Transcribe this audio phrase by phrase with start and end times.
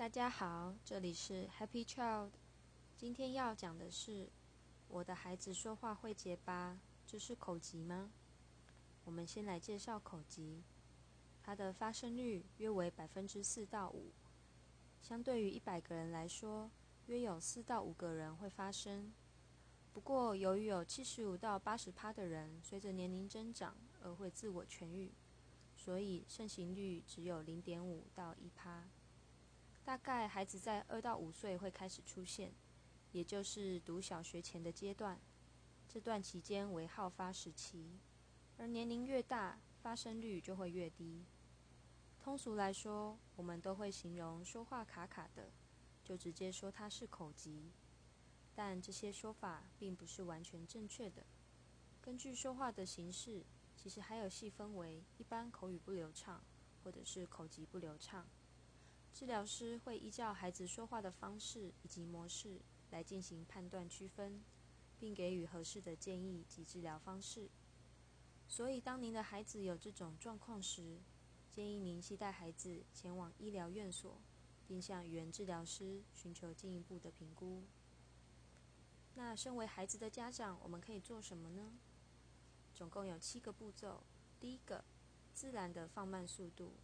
[0.00, 2.30] 大家好，这里是 Happy Child。
[2.96, 4.30] 今天要讲的是
[4.88, 8.10] 我的孩子说话会结巴，这是口疾吗？
[9.04, 10.62] 我们先来介绍口疾，
[11.42, 14.10] 它的发生率约为百分之四到五，
[15.02, 16.70] 相对于一百个人来说，
[17.04, 19.12] 约有四到五个人会发生。
[19.92, 25.12] 不过，由于有七十五到八十趴的人随着年龄增长而会自我痊愈，
[25.76, 28.88] 所以盛行率只有零点五到一趴。
[29.84, 32.52] 大概孩子在二到五岁会开始出现，
[33.12, 35.20] 也就是读小学前的阶段。
[35.88, 37.98] 这段期间为好发时期，
[38.56, 41.24] 而年龄越大，发生率就会越低。
[42.20, 45.50] 通俗来说，我们都会形容说话卡卡的，
[46.04, 47.72] 就直接说他是口疾。
[48.54, 51.24] 但这些说法并不是完全正确的。
[52.00, 56.44] 根据说话的形式，其实还有细分为一般口语不流畅，
[56.84, 58.28] 或者是口疾不流畅。
[59.12, 64.42] 治疗师会依照孩子说话的方式以及模式来进行判断区分，
[64.98, 67.50] 并给予合适的建议及治疗方式。
[68.48, 71.00] 所以，当您的孩子有这种状况时，
[71.50, 74.20] 建议您携带孩子前往医疗院所，
[74.66, 77.64] 并向语言治疗师寻求进一步的评估。
[79.14, 81.78] 那身为孩子的家长，我们可以做什么呢？
[82.72, 84.02] 总共有七个步骤。
[84.38, 84.84] 第一个，
[85.34, 86.74] 自然的放慢速度。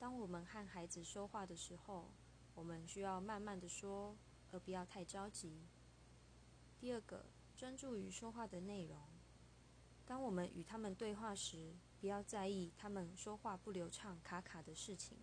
[0.00, 2.10] 当我们和孩子说话的时候，
[2.54, 4.16] 我们需要慢慢的说，
[4.50, 5.60] 而不要太着急。
[6.78, 8.98] 第二个，专注于说话的内容。
[10.06, 15.18] 当我们与他们对话时，不要在意他们说话不流畅、卡卡的事情，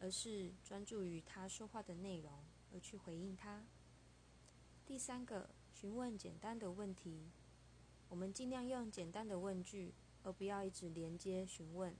[0.00, 2.32] 而是专注于他说话的内容，
[2.72, 3.62] 而去回应他。
[4.86, 7.30] 第三个，询问简单的问题。
[8.08, 11.94] 我们尽量用简单的问句，而不要一直连接询问，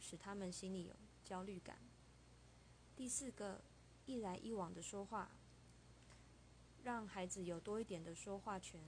[0.00, 0.96] 使他们心里有。
[1.24, 1.78] 焦虑感。
[2.94, 3.62] 第四个，
[4.06, 5.30] 一来一往的说话，
[6.82, 8.80] 让孩子有多一点的说话权。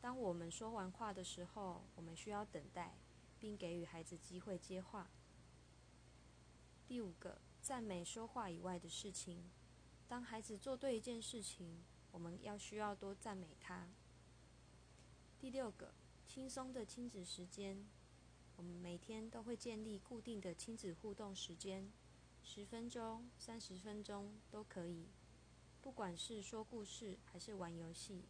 [0.00, 2.96] 当我们说完话的时候，我们需要等待，
[3.38, 5.08] 并给予孩子机会接话。
[6.86, 9.50] 第五个，赞美说话以外的事情。
[10.06, 11.82] 当孩子做对一件事情，
[12.12, 13.88] 我们要需要多赞美他。
[15.38, 15.92] 第六个，
[16.26, 17.84] 轻松的亲子时间。
[18.56, 21.92] 我们每天都会建立固定的亲子互动时间，
[22.42, 25.10] 十分钟、三十分钟都可以。
[25.82, 28.24] 不管是说故事还是玩游戏，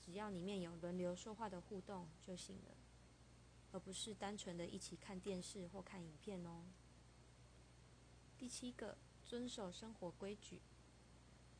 [0.00, 2.74] 只要里面有轮流说话的互动就行了，
[3.70, 6.64] 而不是单纯的一起看电视或看影片哦。
[8.38, 8.96] 第七个，
[9.26, 10.62] 遵守生活规矩，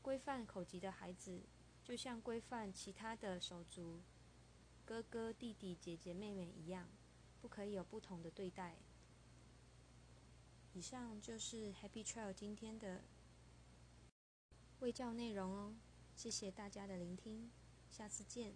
[0.00, 1.42] 规范口级的孩子，
[1.84, 4.00] 就像规范其他的手足，
[4.86, 6.88] 哥哥、弟弟、姐姐、妹妹一样。
[7.40, 8.76] 不可以有不同的对待。
[10.72, 13.02] 以上就是 Happy Trail 今天的
[14.78, 15.74] 卫教内容哦，
[16.14, 17.50] 谢谢大家的聆听，
[17.90, 18.54] 下次见。